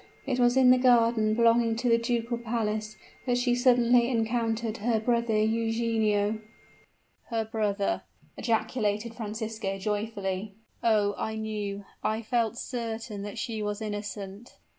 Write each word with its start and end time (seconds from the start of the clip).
It 0.25 0.39
was 0.39 0.57
in 0.57 0.71
the 0.71 0.79
garden 0.79 1.35
belonging 1.35 1.75
to 1.75 1.87
the 1.87 1.99
ducal 1.99 2.39
palace 2.39 2.97
that 3.27 3.37
she 3.37 3.53
suddenly 3.53 4.09
encountered 4.09 4.77
her 4.77 4.99
brother 4.99 5.37
Eugenio" 5.37 6.39
"Her 7.29 7.45
brother!" 7.45 8.01
ejaculated 8.35 9.13
Francisco, 9.13 9.77
joyfully. 9.77 10.55
"Oh! 10.83 11.13
I 11.19 11.35
knew, 11.35 11.85
I 12.03 12.23
felt 12.23 12.57
certain 12.57 13.21
that 13.21 13.37
she 13.37 13.61
was 13.61 13.79
innocent." 13.79 14.57